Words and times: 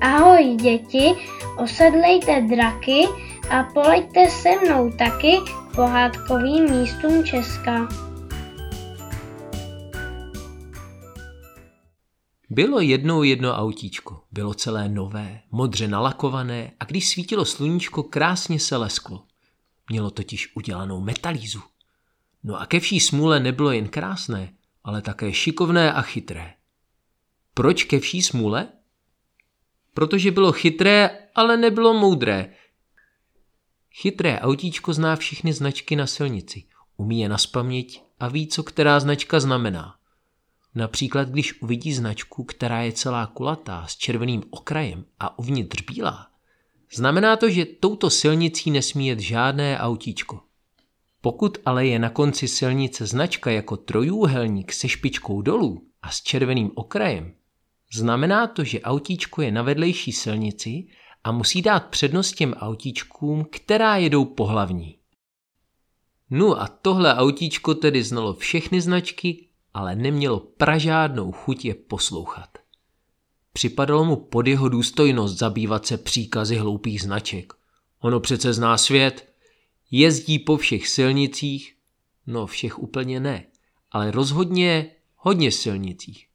Ahoj 0.00 0.56
děti, 0.62 1.14
osedlejte 1.56 2.40
draky 2.40 3.04
a 3.50 3.62
poleďte 3.62 4.30
se 4.30 4.48
mnou 4.64 4.90
taky 4.90 5.36
pohádkovým 5.74 6.70
místům 6.70 7.24
Česka. 7.24 7.88
Bylo 12.50 12.80
jednou 12.80 13.22
jedno 13.22 13.52
autíčko. 13.52 14.22
Bylo 14.32 14.54
celé 14.54 14.88
nové, 14.88 15.40
modře 15.50 15.88
nalakované 15.88 16.72
a 16.80 16.84
když 16.84 17.08
svítilo 17.08 17.44
sluníčko, 17.44 18.02
krásně 18.02 18.60
se 18.60 18.76
lesklo. 18.76 19.24
Mělo 19.90 20.10
totiž 20.10 20.52
udělanou 20.56 21.00
metalízu. 21.00 21.62
No 22.44 22.60
a 22.60 22.66
ke 22.66 22.80
vší 22.80 23.00
smůle 23.00 23.40
nebylo 23.40 23.72
jen 23.72 23.88
krásné, 23.88 24.52
ale 24.84 25.02
také 25.02 25.32
šikovné 25.32 25.92
a 25.92 26.02
chytré. 26.02 26.54
Proč 27.54 27.84
ke 27.84 27.98
vší 28.00 28.22
smůle? 28.22 28.68
Protože 29.98 30.30
bylo 30.30 30.52
chytré, 30.52 31.10
ale 31.34 31.56
nebylo 31.56 31.94
moudré. 31.94 32.54
Chytré 33.90 34.40
autíčko 34.40 34.92
zná 34.92 35.16
všechny 35.16 35.52
značky 35.52 35.96
na 35.96 36.06
silnici, 36.06 36.64
umí 36.96 37.20
je 37.20 37.28
naspaměť 37.28 38.02
a 38.20 38.28
ví, 38.28 38.46
co 38.46 38.62
která 38.62 39.00
značka 39.00 39.40
znamená. 39.40 39.94
Například, 40.74 41.28
když 41.28 41.62
uvidí 41.62 41.92
značku, 41.92 42.44
která 42.44 42.82
je 42.82 42.92
celá 42.92 43.26
kulatá 43.26 43.86
s 43.86 43.96
červeným 43.96 44.42
okrajem 44.50 45.04
a 45.18 45.38
uvnitř 45.38 45.82
bílá, 45.82 46.26
znamená 46.94 47.36
to, 47.36 47.50
že 47.50 47.64
touto 47.64 48.10
silnicí 48.10 48.70
nesmí 48.70 49.06
jet 49.06 49.20
žádné 49.20 49.78
autíčko. 49.78 50.40
Pokud 51.20 51.58
ale 51.64 51.86
je 51.86 51.98
na 51.98 52.10
konci 52.10 52.48
silnice 52.48 53.06
značka 53.06 53.50
jako 53.50 53.76
trojúhelník 53.76 54.72
se 54.72 54.88
špičkou 54.88 55.42
dolů 55.42 55.82
a 56.02 56.10
s 56.10 56.22
červeným 56.22 56.70
okrajem, 56.74 57.34
znamená 57.92 58.46
to, 58.46 58.64
že 58.64 58.80
autíčko 58.80 59.42
je 59.42 59.52
na 59.52 59.62
vedlejší 59.62 60.12
silnici 60.12 60.86
a 61.24 61.32
musí 61.32 61.62
dát 61.62 61.86
přednost 61.86 62.32
těm 62.32 62.52
autíčkům, 62.52 63.46
která 63.50 63.96
jedou 63.96 64.24
po 64.24 64.46
hlavní. 64.46 64.98
No 66.30 66.60
a 66.60 66.68
tohle 66.68 67.14
autíčko 67.14 67.74
tedy 67.74 68.04
znalo 68.04 68.34
všechny 68.34 68.80
značky 68.80 69.48
ale 69.78 69.96
nemělo 69.96 70.40
pražádnou 70.40 71.32
chuť 71.32 71.64
je 71.64 71.74
poslouchat. 71.74 72.58
Připadalo 73.52 74.04
mu 74.04 74.16
pod 74.16 74.46
jeho 74.46 74.68
důstojnost 74.68 75.38
zabývat 75.38 75.86
se 75.86 75.98
příkazy 75.98 76.56
hloupých 76.56 77.02
značek. 77.02 77.52
Ono 78.00 78.20
přece 78.20 78.52
zná 78.52 78.78
svět, 78.78 79.32
jezdí 79.90 80.38
po 80.38 80.56
všech 80.56 80.88
silnicích, 80.88 81.76
no 82.26 82.46
všech 82.46 82.78
úplně 82.78 83.20
ne, 83.20 83.46
ale 83.90 84.10
rozhodně 84.10 84.90
hodně 85.16 85.52
silnicích. 85.52 86.27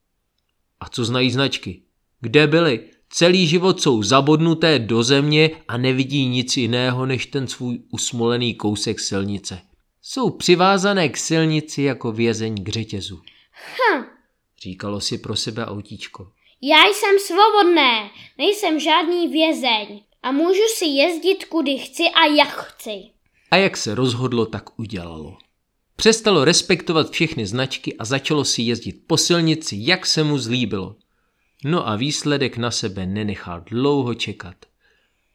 A 0.84 0.90
co 0.90 1.06
znají 1.06 1.32
značky? 1.32 1.82
Kde 2.22 2.48
byly? 2.48 2.80
Celý 3.10 3.48
život 3.48 3.82
jsou 3.82 4.04
zabodnuté 4.04 4.80
do 4.80 5.04
země 5.04 5.50
a 5.68 5.78
nevidí 5.78 6.26
nic 6.26 6.58
jiného 6.58 7.06
než 7.06 7.26
ten 7.26 7.48
svůj 7.48 7.80
usmolený 7.92 8.56
kousek 8.56 9.00
silnice. 9.00 9.62
Jsou 10.02 10.30
přivázané 10.30 11.10
k 11.10 11.18
silnici 11.18 11.82
jako 11.82 12.12
vězeň 12.12 12.64
k 12.64 12.70
řetězu. 12.70 13.22
Hm, 13.96 14.04
Říkalo 14.62 15.02
si 15.02 15.18
pro 15.18 15.36
sebe 15.36 15.66
autíčko. 15.66 16.28
já 16.62 16.84
jsem 16.94 17.20
svobodné, 17.20 18.10
nejsem 18.38 18.80
žádný 18.80 19.28
vězeň 19.28 20.02
a 20.24 20.32
můžu 20.32 20.64
si 20.76 20.86
jezdit 20.86 21.46
kudy 21.46 21.78
chci 21.78 22.04
a 22.04 22.26
jak 22.26 22.50
chci. 22.50 23.04
A 23.52 23.56
jak 23.58 23.78
se 23.78 23.96
rozhodlo, 23.96 24.46
tak 24.46 24.80
udělalo. 24.80 25.38
Přestalo 26.04 26.46
respektovat 26.46 27.10
všechny 27.10 27.48
značky 27.48 27.98
a 27.98 28.06
začalo 28.06 28.46
si 28.46 28.62
jezdit 28.62 28.96
po 29.08 29.18
silnici, 29.18 29.76
jak 29.80 30.06
se 30.06 30.24
mu 30.24 30.38
zlíbilo. 30.38 30.96
No 31.66 31.88
a 31.88 31.96
výsledek 31.96 32.58
na 32.58 32.72
sebe 32.72 33.06
nenechal 33.06 33.62
dlouho 33.62 34.14
čekat. 34.14 34.56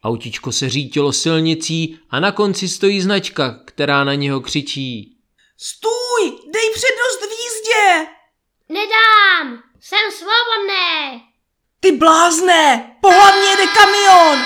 Autíčko 0.04 0.53
se 0.53 0.69
řítilo 0.69 1.12
silnicí 1.12 1.98
a 2.10 2.20
na 2.20 2.32
konci 2.32 2.69
stojí 2.69 3.00
značka, 3.00 3.60
která 3.65 4.04
na 4.04 4.15
něho 4.15 4.41
křičí. 4.41 5.16
Stůj! 5.56 6.38
Dej 6.53 6.70
přednost 6.75 7.20
v 7.20 7.32
jízdě! 7.43 8.06
Nedám, 8.69 9.62
jsem 9.81 10.12
svobodné. 10.19 11.20
Ty 11.81 11.93
blázne! 11.93 12.91
Po 13.00 13.10
hlavně 13.10 13.48
jede 13.48 13.66
kamion! 13.66 14.44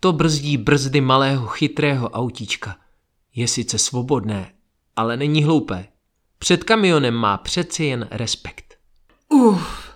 To 0.00 0.12
brzdí 0.12 0.56
brzdy 0.56 1.00
malého 1.00 1.46
chytrého 1.46 2.10
autíčka. 2.10 2.83
Je 3.34 3.48
sice 3.48 3.78
svobodné, 3.78 4.54
ale 4.96 5.16
není 5.16 5.44
hloupé. 5.44 5.88
Před 6.38 6.64
kamionem 6.64 7.14
má 7.14 7.38
přeci 7.38 7.84
jen 7.84 8.08
respekt. 8.10 8.78
Uf, 9.28 9.94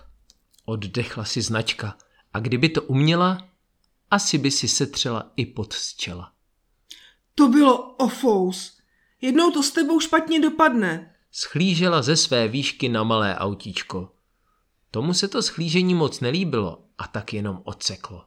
Oddechla 0.65 1.25
si 1.25 1.41
značka 1.41 1.97
a 2.33 2.39
kdyby 2.39 2.69
to 2.69 2.81
uměla, 2.81 3.47
asi 4.11 4.37
by 4.37 4.51
si 4.51 4.67
setřela 4.67 5.31
i 5.35 5.45
pod 5.45 5.73
z 5.73 5.95
čela. 5.95 6.31
to 7.35 7.47
bylo 7.47 7.95
ofous. 7.95 8.77
Jednou 9.21 9.51
to 9.51 9.63
s 9.63 9.71
tebou 9.71 9.99
špatně 9.99 10.39
dopadne. 10.39 11.15
Schlížela 11.31 12.01
ze 12.01 12.15
své 12.15 12.47
výšky 12.47 12.89
na 12.89 13.03
malé 13.03 13.35
autíčko. 13.35 14.11
Tomu 14.91 15.13
se 15.13 15.27
to 15.27 15.41
schlížení 15.41 15.93
moc 15.95 16.19
nelíbilo 16.19 16.85
a 16.97 17.07
tak 17.07 17.33
jenom 17.33 17.61
odseklo. 17.63 18.25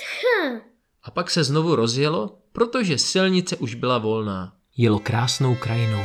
Hm, 0.00 0.60
A 1.02 1.10
pak 1.10 1.30
se 1.30 1.44
znovu 1.44 1.74
rozjelo, 1.76 2.38
protože 2.52 2.98
silnice 2.98 3.56
už 3.56 3.74
byla 3.74 3.98
volná. 3.98 4.52
Jelo 4.76 4.98
krásnou 4.98 5.54
krajinou. 5.54 6.02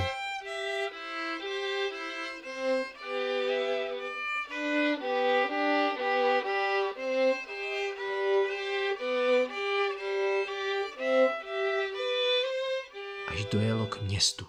Až 13.27 13.45
dojelo 13.51 13.85
k 13.85 14.01
městu. 14.01 14.45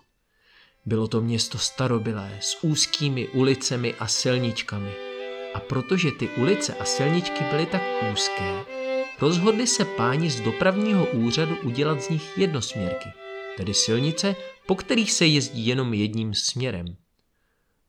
Bylo 0.86 1.08
to 1.08 1.20
město 1.20 1.58
starobylé 1.58 2.38
s 2.40 2.64
úzkými 2.64 3.28
ulicemi 3.28 3.94
a 3.94 4.06
silničkami. 4.06 4.92
A 5.54 5.60
protože 5.60 6.10
ty 6.10 6.28
ulice 6.28 6.74
a 6.74 6.84
silničky 6.84 7.44
byly 7.44 7.66
tak 7.66 7.82
úzké, 8.12 8.64
rozhodli 9.20 9.66
se 9.66 9.84
páni 9.84 10.30
z 10.30 10.40
dopravního 10.40 11.06
úřadu 11.06 11.56
udělat 11.64 12.02
z 12.02 12.08
nich 12.08 12.38
jednosměrky, 12.38 13.08
tedy 13.56 13.74
silnice, 13.74 14.36
po 14.66 14.74
kterých 14.74 15.12
se 15.12 15.26
jezdí 15.26 15.66
jenom 15.66 15.94
jedním 15.94 16.34
směrem. 16.34 16.86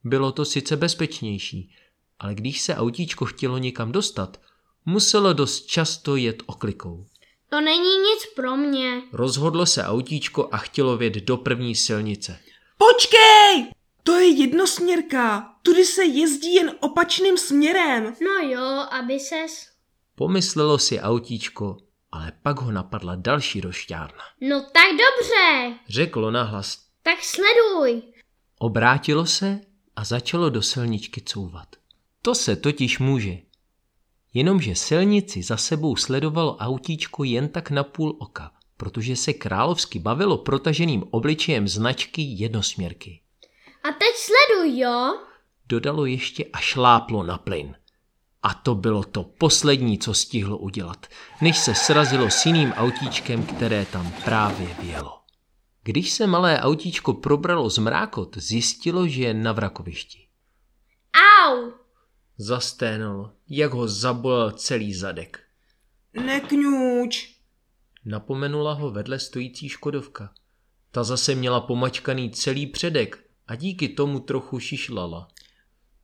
Bylo 0.04 0.32
to 0.32 0.44
sice 0.44 0.76
bezpečnější, 0.76 1.74
ale 2.18 2.34
když 2.34 2.60
se 2.60 2.76
autíčko 2.76 3.24
chtělo 3.24 3.58
někam 3.58 3.92
dostat, 3.92 4.40
muselo 4.86 5.32
dost 5.32 5.66
často 5.66 6.16
jet 6.16 6.42
oklikou. 6.46 7.06
to 7.50 7.60
není 7.60 7.98
nic 7.98 8.26
pro 8.34 8.56
mě. 8.56 9.02
Rozhodlo 9.12 9.66
se 9.66 9.84
autíčko 9.84 10.48
a 10.52 10.56
chtělo 10.56 10.96
vjet 10.96 11.14
do 11.14 11.36
první 11.36 11.74
silnice. 11.74 12.38
Počkej! 12.78 13.72
To 14.02 14.12
je 14.12 14.28
jednosměrka. 14.28 15.54
Tudy 15.62 15.84
se 15.84 16.04
jezdí 16.04 16.54
jen 16.54 16.74
opačným 16.80 17.38
směrem. 17.38 18.14
No 18.22 18.48
jo, 18.48 18.86
aby 18.90 19.20
ses... 19.20 19.75
Pomyslelo 20.18 20.78
si 20.78 21.00
autíčko, 21.00 21.76
ale 22.12 22.32
pak 22.42 22.60
ho 22.60 22.72
napadla 22.72 23.14
další 23.14 23.60
rošťárna. 23.60 24.22
No 24.40 24.60
tak 24.60 24.90
dobře, 24.90 25.74
Řeklo 25.88 26.30
nahlas. 26.30 26.78
tak 27.02 27.18
sleduj. 27.22 28.02
Obrátilo 28.58 29.26
se 29.26 29.60
a 29.96 30.04
začalo 30.04 30.50
do 30.50 30.62
silničky 30.62 31.20
couvat. 31.20 31.68
To 32.22 32.34
se 32.34 32.56
totiž 32.56 32.98
může. 32.98 33.38
Jenomže 34.34 34.74
silnici 34.74 35.42
za 35.42 35.56
sebou 35.56 35.96
sledovalo 35.96 36.56
autíčko 36.56 37.24
jen 37.24 37.48
tak 37.48 37.70
na 37.70 37.84
půl 37.84 38.16
oka, 38.18 38.50
protože 38.76 39.16
se 39.16 39.32
královsky 39.32 39.98
bavilo 39.98 40.38
protaženým 40.38 41.04
obličejem 41.10 41.68
značky 41.68 42.22
jednosměrky. 42.22 43.20
A 43.84 43.88
teď 43.92 44.08
sleduj, 44.16 44.78
jo? 44.78 45.18
Dodalo 45.68 46.06
ještě 46.06 46.44
a 46.52 46.58
šláplo 46.58 47.22
na 47.22 47.38
plyn. 47.38 47.76
A 48.46 48.54
to 48.54 48.74
bylo 48.74 49.04
to 49.04 49.22
poslední, 49.22 49.98
co 49.98 50.14
stihlo 50.14 50.58
udělat, 50.58 51.06
než 51.40 51.58
se 51.58 51.74
srazilo 51.74 52.30
s 52.30 52.46
jiným 52.46 52.72
autíčkem, 52.72 53.46
které 53.46 53.86
tam 53.86 54.12
právě 54.24 54.74
vjelo. 54.82 55.20
Když 55.82 56.10
se 56.10 56.26
malé 56.26 56.60
autíčko 56.60 57.12
probralo 57.12 57.70
z 57.70 57.78
mrákot, 57.78 58.36
zjistilo, 58.36 59.08
že 59.08 59.22
je 59.22 59.34
na 59.34 59.52
vrakovišti. 59.52 60.26
Au, 61.44 61.72
Zasténalo, 62.38 63.32
jak 63.48 63.72
ho 63.72 63.88
zabolel 63.88 64.50
celý 64.50 64.94
zadek. 64.94 65.40
Nekňuč. 66.14 67.34
Napomenula 68.04 68.72
ho 68.72 68.90
vedle 68.90 69.18
stojící 69.18 69.68
Škodovka. 69.68 70.34
Ta 70.90 71.04
zase 71.04 71.34
měla 71.34 71.60
pomačkaný 71.60 72.30
celý 72.30 72.66
předek 72.66 73.24
a 73.46 73.54
díky 73.54 73.88
tomu 73.88 74.20
trochu 74.20 74.58
šišlala. 74.58 75.28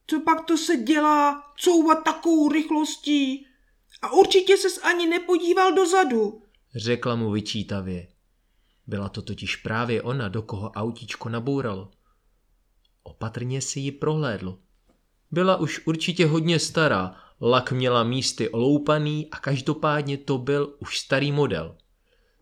Co 0.07 0.21
pak 0.21 0.45
to 0.45 0.59
se 0.59 0.77
dělá 0.77 1.43
couvat 1.57 2.05
takovou 2.05 2.49
rychlostí? 2.49 3.47
A 4.03 4.13
určitě 4.13 4.57
ses 4.57 4.79
ani 4.85 5.07
nepodíval 5.07 5.73
dozadu. 5.73 6.43
Řekla 6.77 7.17
mu 7.17 7.31
vyčítavě. 7.31 8.09
Byla 8.87 9.09
to 9.09 9.23
totiž 9.23 9.57
právě 9.57 10.03
ona, 10.03 10.29
do 10.29 10.43
koho 10.43 10.71
autíčko 10.71 11.29
nabouralo. 11.29 11.91
Opatrně 13.03 13.61
si 13.61 13.81
ji 13.81 13.93
prohlédlo. 13.93 14.59
Byla 15.31 15.57
už 15.57 15.87
určitě 15.87 16.27
hodně 16.27 16.59
stará, 16.59 17.17
Lak 17.45 17.73
měla 17.73 18.05
místy 18.05 18.49
oloupaný 18.49 19.29
a 19.31 19.37
každopádně 19.37 20.17
to 20.17 20.39
byl 20.39 20.77
už 20.79 20.99
starý 20.99 21.33
model. 21.33 21.77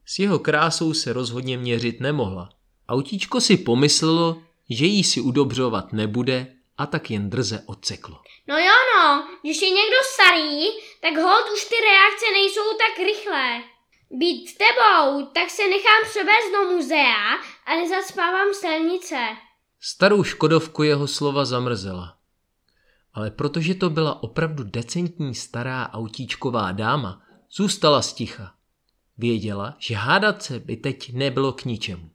S 0.05 0.19
jeho 0.19 0.39
krásou 0.39 0.95
se 0.95 1.13
rozhodně 1.13 1.59
měřit 1.59 2.01
nemohla. 2.01 2.49
Autíčko 2.89 3.41
si 3.41 3.57
pomyslelo, 3.57 4.43
že 4.71 4.87
jí 4.87 5.05
si 5.05 5.21
udobřovat 5.21 5.93
nebude 5.93 6.57
a 6.81 6.87
tak 6.87 7.11
jen 7.11 7.31
drze 7.31 7.63
odseklo. 7.67 8.19
No 8.49 8.59
jo 8.59 8.77
no, 8.97 9.29
když 9.43 9.63
je 9.63 9.71
někdo 9.71 9.97
starý, 10.15 10.65
tak 11.01 11.17
hold 11.23 11.47
už 11.55 11.65
ty 11.65 11.75
reakce 11.75 12.27
nejsou 12.33 12.61
tak 12.79 13.07
rychlé. 13.07 13.63
Být 14.11 14.59
tebou, 14.59 15.27
tak 15.27 15.51
se 15.51 15.63
nechám 15.69 16.03
převést 16.11 16.53
do 16.53 16.71
muzea 16.71 17.35
a 17.67 17.75
nezaspávám 17.77 18.55
silnice. 18.55 19.17
Starou 19.81 20.25
Škodovku 20.25 20.83
jeho 20.83 21.09
slova 21.09 21.45
zamrzela. 21.45 22.17
Ale 23.15 23.31
protože 23.31 23.75
to 23.75 23.91
byla 23.91 24.23
opravdu 24.23 24.65
decentní 24.65 25.35
stará 25.35 25.91
autíčková 25.93 26.73
dáma, 26.73 27.23
zůstala 27.51 28.03
sticha. 28.03 28.55
Věděla, 29.19 29.77
že 29.79 29.95
hádat 29.95 30.43
se 30.43 30.59
by 30.59 30.77
teď 30.77 31.13
nebylo 31.13 31.53
k 31.53 31.65
ničemu. 31.65 32.11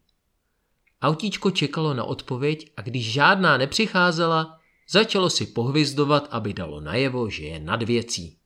Autíčko 1.01 1.51
čekalo 1.51 1.93
na 1.93 2.03
odpověď 2.03 2.71
a 2.77 2.81
když 2.81 3.13
žádná 3.13 3.57
nepřicházela, 3.57 4.54
začalo 4.89 5.29
si 5.29 5.45
pohvizdovat, 5.45 6.27
aby 6.31 6.53
dalo 6.53 6.81
najevo, 6.81 7.29
že 7.29 7.43
je 7.43 7.59
nad 7.59 7.83
věcí. 7.83 8.37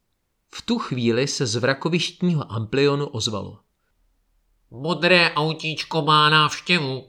V 0.56 0.62
tu 0.62 0.80
chvíli 0.80 1.28
se 1.28 1.46
z 1.48 1.56
vrakovištního 1.56 2.52
amplionu 2.52 3.08
ozvalo. 3.08 3.60
Modré 4.72 5.32
autíčko 5.34 6.02
má 6.02 6.30
návštěvu. 6.30 7.06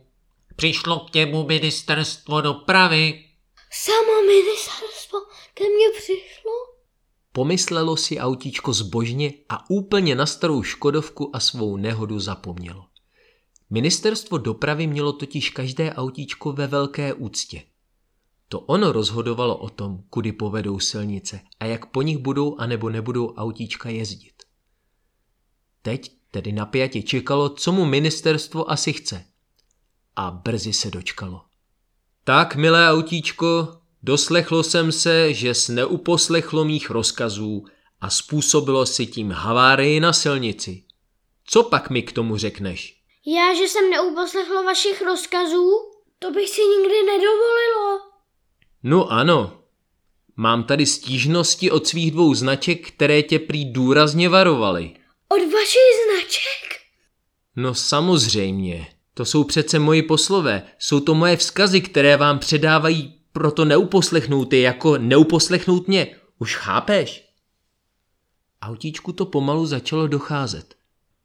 Přišlo 0.56 1.00
k 1.00 1.14
němu 1.14 1.46
ministerstvo 1.46 2.40
dopravy. 2.40 3.24
Samo 3.72 4.22
ministerstvo 4.26 5.18
ke 5.54 5.64
mně 5.64 5.86
přišlo? 5.98 6.52
Pomyslelo 7.32 7.96
si 7.96 8.18
autíčko 8.18 8.72
zbožně 8.72 9.32
a 9.48 9.70
úplně 9.70 10.14
na 10.14 10.26
starou 10.26 10.62
Škodovku 10.62 11.36
a 11.36 11.40
svou 11.40 11.76
nehodu 11.76 12.20
zapomnělo. 12.20 12.84
Ministerstvo 13.70 14.38
dopravy 14.38 14.86
mělo 14.86 15.12
totiž 15.12 15.50
každé 15.50 15.94
autíčko 15.94 16.52
ve 16.52 16.66
velké 16.66 17.14
úctě. 17.14 17.62
To 18.50 18.60
ono 18.60 18.92
rozhodovalo 18.92 19.56
o 19.56 19.68
tom, 19.70 20.02
kudy 20.10 20.32
povedou 20.32 20.80
silnice 20.80 21.40
a 21.60 21.64
jak 21.64 21.86
po 21.86 22.02
nich 22.02 22.18
budou 22.18 22.56
anebo 22.58 22.90
nebudou 22.90 23.34
autíčka 23.34 23.88
jezdit. 23.88 24.42
Teď 25.82 26.12
tedy 26.30 26.52
napjatě 26.52 27.02
čekalo, 27.02 27.48
co 27.48 27.72
mu 27.72 27.84
ministerstvo 27.84 28.70
asi 28.70 28.92
chce. 28.92 29.24
A 30.16 30.30
brzy 30.30 30.72
se 30.72 30.90
dočkalo. 30.90 31.40
Tak, 32.24 32.56
milé 32.56 32.90
autíčko, 32.90 33.80
doslechlo 34.02 34.62
jsem 34.62 34.92
se, 34.92 35.34
že 35.34 35.54
s 35.54 35.68
neuposlechlo 35.68 36.64
mých 36.64 36.90
rozkazů 36.90 37.64
a 38.00 38.10
způsobilo 38.10 38.86
si 38.86 39.06
tím 39.06 39.30
havárii 39.30 40.00
na 40.00 40.12
silnici. 40.12 40.84
Co 41.44 41.62
pak 41.62 41.90
mi 41.90 42.02
k 42.02 42.12
tomu 42.12 42.36
řekneš? 42.36 43.00
Já, 43.26 43.54
že 43.54 43.62
jsem 43.62 43.90
neuposlechlo 43.90 44.62
vašich 44.62 45.02
rozkazů? 45.02 45.70
To 46.18 46.30
bych 46.30 46.48
si 46.48 46.60
nikdy 46.60 47.02
nedovolilo. 47.02 48.09
No 48.82 49.12
ano. 49.12 49.60
Mám 50.36 50.64
tady 50.64 50.86
stížnosti 50.86 51.70
od 51.70 51.86
svých 51.86 52.10
dvou 52.10 52.34
značek, 52.34 52.88
které 52.88 53.22
tě 53.22 53.38
prý 53.38 53.72
důrazně 53.72 54.28
varovaly. 54.28 54.94
Od 55.28 55.52
vašich 55.52 55.90
značek? 56.06 56.80
No 57.56 57.74
samozřejmě. 57.74 58.86
To 59.14 59.24
jsou 59.24 59.44
přece 59.44 59.78
moji 59.78 60.02
poslové. 60.02 60.62
Jsou 60.78 61.00
to 61.00 61.14
moje 61.14 61.36
vzkazy, 61.36 61.80
které 61.80 62.16
vám 62.16 62.38
předávají, 62.38 63.14
proto 63.32 63.64
neuposlechnout 63.64 64.52
je 64.52 64.60
jako 64.60 64.98
neuposlechnout 64.98 65.88
mě. 65.88 66.16
Už 66.38 66.56
chápeš? 66.56 67.28
Autíčku 68.62 69.12
to 69.12 69.26
pomalu 69.26 69.66
začalo 69.66 70.06
docházet 70.06 70.80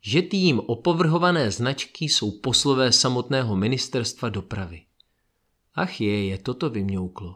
že 0.08 0.24
jim 0.32 0.60
opovrhované 0.60 1.52
značky 1.52 2.06
jsou 2.06 2.32
poslové 2.32 2.92
samotného 2.92 3.56
ministerstva 3.56 4.30
dopravy. 4.30 4.82
Ach 5.76 6.02
je, 6.02 6.26
je 6.26 6.38
toto 6.38 6.70
vymňouklo. 6.70 7.36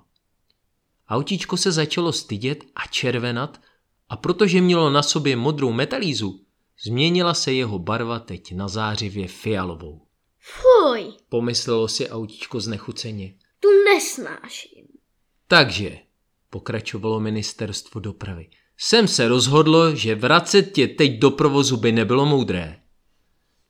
Autíčko 1.10 1.58
se 1.58 1.72
začalo 1.72 2.14
stydět 2.14 2.64
a 2.76 2.88
červenat 2.88 3.62
a 4.10 4.18
protože 4.18 4.62
mělo 4.62 4.90
na 4.90 5.04
sobě 5.04 5.36
modrou 5.36 5.72
metalízu, 5.72 6.42
změnila 6.86 7.34
se 7.34 7.54
jeho 7.54 7.80
barva 7.80 8.20
teď 8.20 8.56
na 8.56 8.68
zářivě 8.68 9.28
fialovou. 9.28 10.02
Fuj, 10.40 11.14
Pomyslelo 11.30 11.88
si 11.88 12.10
autíčko 12.10 12.60
znechuceně. 12.60 13.34
tu 13.60 13.68
nesnáším. 13.94 14.86
Takže, 15.48 15.98
pokračovalo 16.50 17.20
ministerstvo 17.20 18.00
dopravy, 18.00 18.50
jsem 18.78 19.08
se 19.08 19.28
rozhodlo, 19.28 19.96
že 19.96 20.16
vracet 20.16 20.64
tě 20.64 20.88
teď 20.88 21.20
do 21.20 21.32
provozu 21.32 21.78
by 21.78 21.92
nebylo 21.92 22.26
moudré. 22.26 22.80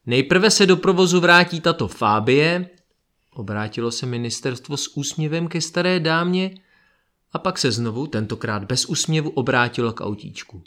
Nejprve 0.06 0.52
se 0.52 0.66
do 0.66 0.78
provozu 0.78 1.20
vrátí 1.20 1.62
tato 1.62 1.88
Fábie, 1.88 2.70
obrátilo 3.34 3.92
se 3.92 4.06
ministerstvo 4.06 4.78
s 4.78 4.98
úsměvem 4.98 5.48
ke 5.48 5.62
staré 5.62 6.00
dámě 6.00 6.56
a 7.32 7.40
pak 7.40 7.58
se 7.58 7.72
znovu, 7.72 8.08
tentokrát 8.08 8.64
bez 8.64 8.86
úsměvu, 8.86 9.30
obrátilo 9.30 9.94
k 9.94 10.02
autíčku. 10.02 10.64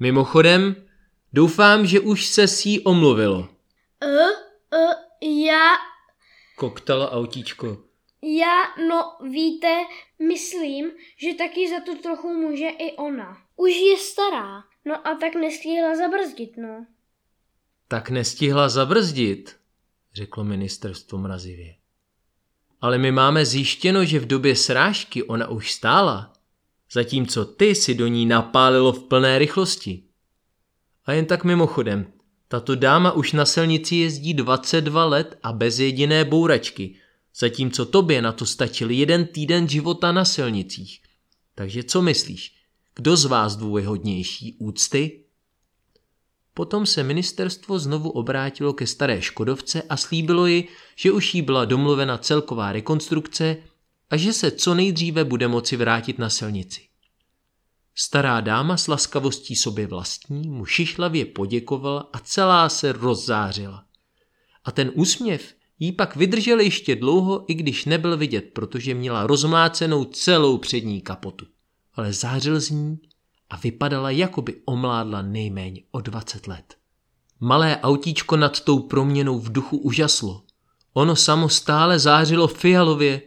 Mimochodem, 0.00 0.76
doufám, 1.32 1.86
že 1.86 2.00
už 2.00 2.26
se 2.26 2.48
si 2.48 2.80
omluvilo, 2.80 3.48
Uh, 4.04 4.10
uh, 4.80 5.44
já, 5.44 5.74
koktalo 6.56 7.10
autíčko. 7.10 7.78
já, 8.22 8.62
no 8.88 9.28
víte, 9.30 9.68
myslím, 10.28 10.90
že 11.16 11.34
taky 11.34 11.70
za 11.70 11.80
to 11.80 11.94
trochu 12.02 12.28
může 12.28 12.68
i 12.68 12.96
ona. 12.96 13.38
Už 13.56 13.70
je 13.70 13.96
stará, 13.96 14.64
no 14.84 15.06
a 15.06 15.14
tak 15.14 15.34
nestihla 15.34 15.96
zabrzdit, 15.96 16.56
no. 16.56 16.86
Tak 17.88 18.10
nestihla 18.10 18.68
zabrzdit, 18.68 19.56
řeklo 20.14 20.44
ministerstvo 20.44 21.18
mrazivě. 21.18 21.74
Ale 22.80 22.98
my 22.98 23.12
máme 23.12 23.46
zjištěno, 23.46 24.04
že 24.04 24.20
v 24.20 24.26
době 24.26 24.56
srážky 24.56 25.22
ona 25.22 25.48
už 25.48 25.72
stála, 25.72 26.32
zatímco 26.92 27.44
ty 27.44 27.74
si 27.74 27.94
do 27.94 28.06
ní 28.06 28.26
napálilo 28.26 28.92
v 28.92 29.02
plné 29.02 29.38
rychlosti. 29.38 30.02
A 31.04 31.12
jen 31.12 31.26
tak 31.26 31.44
mimochodem, 31.44 32.12
tato 32.48 32.74
dáma 32.74 33.12
už 33.12 33.32
na 33.32 33.46
silnici 33.46 33.96
jezdí 33.96 34.34
22 34.34 35.04
let 35.04 35.38
a 35.42 35.52
bez 35.52 35.78
jediné 35.78 36.24
bouračky, 36.24 36.94
zatímco 37.36 37.86
tobě 37.86 38.22
na 38.22 38.32
to 38.32 38.46
stačil 38.46 38.90
jeden 38.90 39.26
týden 39.26 39.68
života 39.68 40.12
na 40.12 40.24
silnicích. 40.24 41.02
Takže 41.54 41.82
co 41.82 42.02
myslíš? 42.02 42.54
Kdo 42.94 43.16
z 43.16 43.24
vás 43.24 43.56
dvou 43.56 43.76
je 43.76 43.86
hodnější 43.86 44.56
úcty? 44.58 45.24
Potom 46.58 46.86
se 46.86 47.02
ministerstvo 47.02 47.78
znovu 47.78 48.10
obrátilo 48.10 48.72
ke 48.72 48.86
staré 48.86 49.22
Škodovce 49.22 49.82
a 49.82 49.96
slíbilo 49.96 50.46
ji, 50.46 50.68
že 50.96 51.12
už 51.12 51.34
jí 51.34 51.42
byla 51.42 51.64
domluvena 51.64 52.18
celková 52.18 52.72
rekonstrukce 52.72 53.56
a 54.10 54.16
že 54.16 54.32
se 54.32 54.50
co 54.50 54.74
nejdříve 54.74 55.24
bude 55.24 55.48
moci 55.48 55.76
vrátit 55.76 56.18
na 56.18 56.30
silnici. 56.30 56.80
Stará 57.94 58.40
dáma 58.40 58.76
s 58.76 58.88
laskavostí 58.88 59.56
sobě 59.56 59.86
vlastní 59.86 60.48
mu 60.48 60.64
šišlavě 60.64 61.24
poděkovala 61.24 62.10
a 62.12 62.18
celá 62.18 62.68
se 62.68 62.92
rozzářila. 62.92 63.84
A 64.64 64.72
ten 64.72 64.90
úsměv 64.94 65.54
jí 65.78 65.92
pak 65.92 66.16
vydržel 66.16 66.60
ještě 66.60 66.96
dlouho, 66.96 67.44
i 67.48 67.54
když 67.54 67.84
nebyl 67.84 68.16
vidět, 68.16 68.44
protože 68.52 68.94
měla 68.94 69.26
rozmlácenou 69.26 70.04
celou 70.04 70.58
přední 70.58 71.00
kapotu. 71.00 71.46
Ale 71.94 72.12
zářil 72.12 72.60
z 72.60 72.70
ní 72.70 72.98
a 73.50 73.56
vypadala, 73.56 74.10
jako 74.10 74.42
by 74.42 74.62
omládla 74.64 75.22
nejméně 75.22 75.82
o 75.90 76.00
20 76.00 76.46
let. 76.46 76.76
Malé 77.40 77.76
autíčko 77.82 78.36
nad 78.36 78.60
tou 78.60 78.78
proměnou 78.78 79.38
v 79.38 79.52
duchu 79.52 79.78
užaslo. 79.78 80.42
Ono 80.92 81.16
samo 81.16 81.48
stále 81.48 81.98
zářilo 81.98 82.48
fialově, 82.48 83.22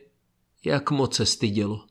jak 0.66 0.92
moc 0.92 1.16
se 1.16 1.26
stydělo. 1.26 1.86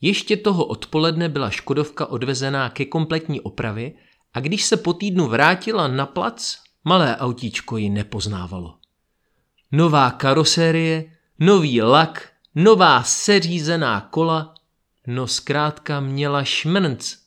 Ještě 0.00 0.36
toho 0.36 0.64
odpoledne 0.64 1.28
byla 1.28 1.50
Škodovka 1.50 2.06
odvezená 2.06 2.70
ke 2.70 2.84
kompletní 2.84 3.40
opravě 3.40 3.92
a 4.34 4.40
když 4.40 4.64
se 4.64 4.76
po 4.76 4.92
týdnu 4.92 5.28
vrátila 5.28 5.88
na 5.88 6.06
plac, 6.06 6.58
malé 6.84 7.16
autíčko 7.16 7.76
ji 7.76 7.90
nepoznávalo. 7.90 8.74
Nová 9.72 10.10
karosérie, 10.10 11.12
nový 11.38 11.82
lak, 11.82 12.28
nová 12.54 13.02
seřízená 13.02 14.00
kola, 14.00 14.54
no 15.06 15.26
zkrátka 15.26 16.00
měla 16.00 16.44
šmrnc. 16.44 17.25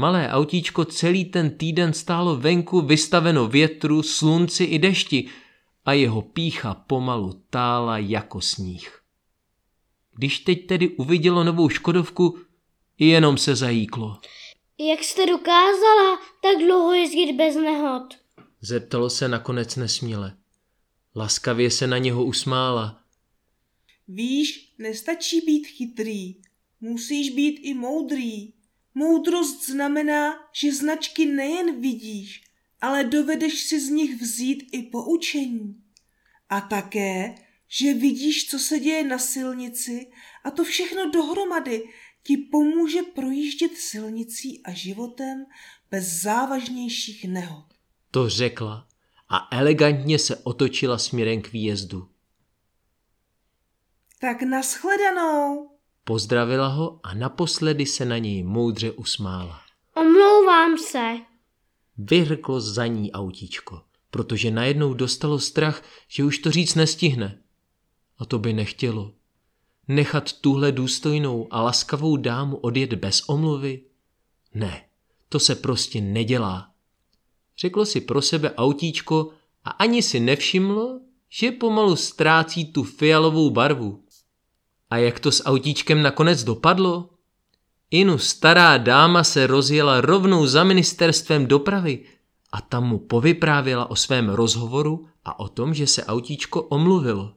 Malé 0.00 0.28
autíčko 0.28 0.84
celý 0.84 1.24
ten 1.24 1.50
týden 1.50 1.92
stálo 1.92 2.36
venku 2.36 2.80
vystaveno 2.80 3.48
větru, 3.48 4.02
slunci 4.02 4.64
i 4.64 4.78
dešti 4.78 5.28
a 5.84 5.92
jeho 5.92 6.22
pícha 6.22 6.74
pomalu 6.74 7.42
tála 7.50 7.98
jako 7.98 8.40
sníh. 8.40 9.00
Když 10.16 10.38
teď 10.38 10.66
tedy 10.66 10.88
uvidělo 10.88 11.44
novou 11.44 11.68
Škodovku, 11.68 12.38
jenom 12.98 13.38
se 13.38 13.56
zajíklo. 13.56 14.18
Jak 14.78 15.04
jste 15.04 15.26
dokázala 15.26 16.18
tak 16.42 16.58
dlouho 16.58 16.92
jezdit 16.94 17.32
bez 17.32 17.56
nehod? 17.56 18.14
Zeptalo 18.60 19.10
se 19.10 19.28
nakonec 19.28 19.76
nesměle. 19.76 20.36
Laskavě 21.16 21.70
se 21.70 21.86
na 21.86 21.98
něho 21.98 22.24
usmála. 22.24 23.00
Víš, 24.08 24.74
nestačí 24.78 25.40
být 25.40 25.66
chytrý. 25.66 26.34
musíš 26.80 27.30
být 27.30 27.58
i 27.62 27.74
moudrý. 27.74 28.59
Moudrost 28.94 29.66
znamená, 29.66 30.34
že 30.52 30.72
značky 30.72 31.26
nejen 31.26 31.80
vidíš, 31.80 32.44
ale 32.80 33.04
dovedeš 33.04 33.60
si 33.60 33.80
z 33.80 33.88
nich 33.88 34.20
vzít 34.20 34.68
i 34.72 34.82
poučení. 34.82 35.82
A 36.48 36.60
také, 36.60 37.34
že 37.68 37.94
vidíš, 37.94 38.50
co 38.50 38.58
se 38.58 38.78
děje 38.78 39.04
na 39.04 39.18
silnici 39.18 40.10
a 40.44 40.50
to 40.50 40.64
všechno 40.64 41.10
dohromady 41.10 41.82
ti 42.22 42.36
pomůže 42.36 43.02
projíždět 43.02 43.76
silnicí 43.76 44.62
a 44.62 44.72
životem 44.72 45.46
bez 45.90 46.22
závažnějších 46.22 47.24
nehod. 47.24 47.64
To 48.10 48.28
řekla 48.28 48.88
a 49.28 49.56
elegantně 49.56 50.18
se 50.18 50.36
otočila 50.36 50.98
směrem 50.98 51.42
k 51.42 51.52
výjezdu. 51.52 52.08
Tak 54.20 54.42
nashledanou. 54.42 55.70
Pozdravila 56.04 56.68
ho 56.68 57.00
a 57.02 57.14
naposledy 57.14 57.86
se 57.86 58.04
na 58.04 58.18
něj 58.18 58.42
moudře 58.42 58.90
usmála. 58.90 59.60
Omlouvám 59.94 60.78
se. 60.78 61.16
Vyhrklo 61.98 62.60
za 62.60 62.86
ní 62.86 63.12
autíčko, 63.12 63.82
protože 64.10 64.50
najednou 64.50 64.94
dostalo 64.94 65.38
strach, 65.38 65.82
že 66.08 66.24
už 66.24 66.38
to 66.38 66.50
říct 66.50 66.74
nestihne. 66.74 67.38
A 68.18 68.24
to 68.24 68.38
by 68.38 68.52
nechtělo. 68.52 69.12
Nechat 69.88 70.32
tuhle 70.32 70.72
důstojnou 70.72 71.48
a 71.50 71.62
laskavou 71.62 72.16
dámu 72.16 72.56
odjet 72.56 72.94
bez 72.94 73.22
omluvy? 73.28 73.82
Ne, 74.54 74.84
to 75.28 75.38
se 75.38 75.54
prostě 75.54 76.00
nedělá. 76.00 76.70
Řeklo 77.58 77.86
si 77.86 78.00
pro 78.00 78.22
sebe 78.22 78.54
autíčko 78.54 79.30
a 79.64 79.70
ani 79.70 80.02
si 80.02 80.20
nevšimlo, 80.20 81.00
že 81.28 81.52
pomalu 81.52 81.96
ztrácí 81.96 82.72
tu 82.72 82.82
fialovou 82.84 83.50
barvu. 83.50 84.04
A 84.90 84.96
jak 84.96 85.20
to 85.20 85.32
s 85.32 85.44
autíčkem 85.44 86.02
nakonec 86.02 86.44
dopadlo? 86.44 87.10
Inu 87.90 88.18
stará 88.18 88.78
dáma 88.78 89.24
se 89.24 89.46
rozjela 89.46 90.00
rovnou 90.00 90.46
za 90.46 90.64
ministerstvem 90.64 91.46
dopravy 91.46 92.04
a 92.52 92.60
tam 92.60 92.88
mu 92.88 92.98
povyprávěla 92.98 93.90
o 93.90 93.96
svém 93.96 94.28
rozhovoru 94.28 95.08
a 95.24 95.40
o 95.40 95.48
tom, 95.48 95.74
že 95.74 95.86
se 95.86 96.04
autíčko 96.04 96.62
omluvilo. 96.62 97.34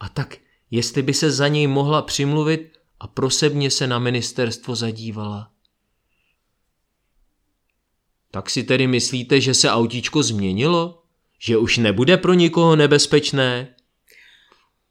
A 0.00 0.08
tak, 0.08 0.36
jestli 0.70 1.02
by 1.02 1.14
se 1.14 1.30
za 1.30 1.48
něj 1.48 1.66
mohla 1.66 2.02
přimluvit 2.02 2.72
a 3.00 3.06
prosebně 3.06 3.70
se 3.70 3.86
na 3.86 3.98
ministerstvo 3.98 4.74
zadívala. 4.74 5.50
Tak 8.30 8.50
si 8.50 8.64
tedy 8.64 8.86
myslíte, 8.86 9.40
že 9.40 9.54
se 9.54 9.70
autíčko 9.70 10.22
změnilo? 10.22 11.02
Že 11.38 11.56
už 11.56 11.76
nebude 11.78 12.16
pro 12.16 12.34
nikoho 12.34 12.76
nebezpečné? 12.76 13.75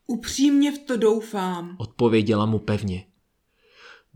Upřímně 0.08 0.72
v 0.72 0.80
to 0.80 0.98
doufám. 0.98 1.76
Odpověděla 1.80 2.46
mu 2.46 2.60
pevně. 2.60 3.06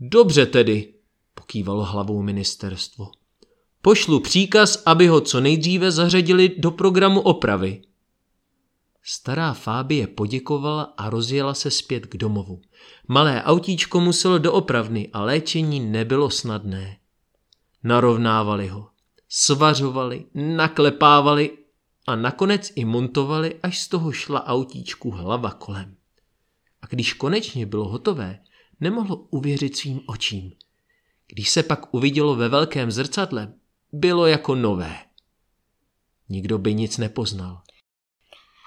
Dobře 0.00 0.46
tedy, 0.46 0.94
pokývalo 1.34 1.84
hlavou 1.84 2.22
ministerstvo. 2.22 3.10
Pošlu 3.82 4.20
příkaz, 4.20 4.82
aby 4.86 5.06
ho 5.06 5.20
co 5.20 5.40
nejdříve 5.40 5.90
zařadili 5.90 6.54
do 6.58 6.70
programu 6.70 7.20
opravy. 7.20 7.82
Stará 9.02 9.52
Fábie 9.52 10.06
poděkovala 10.06 10.82
a 10.82 11.10
rozjela 11.10 11.54
se 11.54 11.70
zpět 11.70 12.06
k 12.06 12.16
domovu. 12.16 12.60
Malé 13.08 13.42
autíčko 13.42 14.00
muselo 14.00 14.38
do 14.38 14.52
opravny 14.52 15.08
a 15.12 15.22
léčení 15.22 15.80
nebylo 15.80 16.30
snadné. 16.30 16.98
Narovnávali 17.84 18.68
ho, 18.68 18.88
svařovali, 19.28 20.24
naklepávali 20.34 21.50
a 22.10 22.16
nakonec 22.16 22.72
i 22.74 22.84
montovali, 22.84 23.60
až 23.62 23.78
z 23.78 23.88
toho 23.88 24.12
šla 24.12 24.46
autíčku 24.46 25.10
hlava 25.10 25.50
kolem. 25.50 25.96
A 26.82 26.86
když 26.86 27.12
konečně 27.12 27.66
bylo 27.66 27.88
hotové, 27.88 28.38
nemohlo 28.80 29.16
uvěřit 29.16 29.76
svým 29.76 30.00
očím. 30.06 30.52
Když 31.26 31.50
se 31.50 31.62
pak 31.62 31.94
uvidělo 31.94 32.36
ve 32.36 32.48
velkém 32.48 32.90
zrcadle, 32.90 33.52
bylo 33.92 34.26
jako 34.26 34.54
nové. 34.54 34.98
Nikdo 36.28 36.58
by 36.58 36.74
nic 36.74 36.98
nepoznal. 36.98 37.62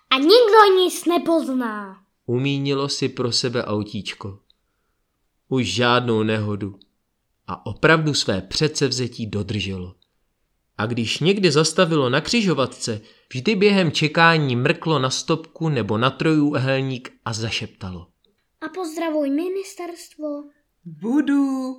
A 0.10 0.18
nikdo 0.18 0.84
nic 0.84 1.06
nepozná. 1.06 2.04
Umínilo 2.26 2.90
si 2.90 3.10
pro 3.10 3.32
sebe 3.32 3.66
autíčko. 3.66 4.40
Už 5.48 5.74
žádnou 5.74 6.24
nehodu. 6.24 6.80
A 7.48 7.66
opravdu 7.66 8.14
své 8.14 8.42
předsevzetí 8.42 9.28
dodrželo. 9.28 9.96
A 10.78 10.86
když 10.86 11.20
někdy 11.20 11.52
zastavilo 11.52 12.10
na 12.10 12.22
křižovatce, 12.22 13.02
vždy 13.34 13.56
během 13.56 13.92
čekání 13.92 14.56
mrklo 14.56 15.00
na 15.00 15.10
stopku 15.10 15.70
nebo 15.70 15.98
na 15.98 16.10
trojúhelník 16.10 17.12
a 17.26 17.34
zašeptalo. 17.34 18.08
A 18.62 18.70
pozdravuj 18.70 19.30
ministerstvo. 19.30 20.44
Budu. 20.86 21.76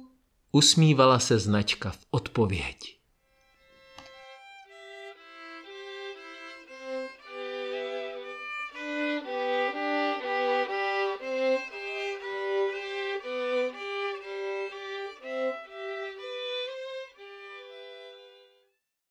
Usmívala 0.53 1.19
se 1.19 1.39
značka 1.39 1.91
v 1.91 2.07
odpověď. 2.11 2.77